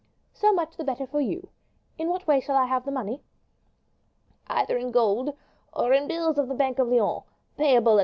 [0.33, 1.49] "So much the better for you.
[1.95, 3.21] In what way shall I have the money?"
[4.47, 5.37] "Either in gold,
[5.73, 7.21] or in bills of the bank of Lyons,
[7.55, 7.99] payable at M.